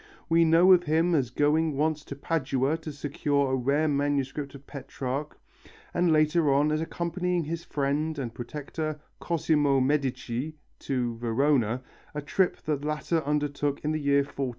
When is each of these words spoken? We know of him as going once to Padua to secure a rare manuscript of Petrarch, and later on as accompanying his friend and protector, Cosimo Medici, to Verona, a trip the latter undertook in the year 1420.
We 0.29 0.45
know 0.45 0.71
of 0.71 0.85
him 0.85 1.13
as 1.13 1.29
going 1.29 1.77
once 1.77 2.03
to 2.05 2.15
Padua 2.15 2.75
to 2.79 2.91
secure 2.91 3.51
a 3.51 3.55
rare 3.55 3.87
manuscript 3.87 4.55
of 4.55 4.65
Petrarch, 4.65 5.39
and 5.93 6.11
later 6.11 6.51
on 6.51 6.71
as 6.71 6.81
accompanying 6.81 7.43
his 7.43 7.63
friend 7.63 8.17
and 8.17 8.33
protector, 8.33 8.99
Cosimo 9.19 9.79
Medici, 9.79 10.55
to 10.79 11.17
Verona, 11.17 11.83
a 12.15 12.21
trip 12.23 12.57
the 12.63 12.77
latter 12.77 13.21
undertook 13.27 13.79
in 13.85 13.91
the 13.91 14.01
year 14.01 14.21
1420. 14.23 14.49